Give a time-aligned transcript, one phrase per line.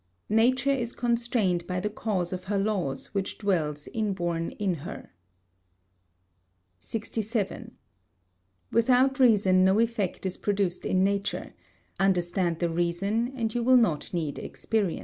[0.29, 5.11] Nature is constrained by the cause of her laws which dwells inborn in her.
[6.79, 7.77] 67.
[8.71, 11.53] Without reason no effect is produced in nature;
[11.99, 14.99] understand the reason and you will not need experience.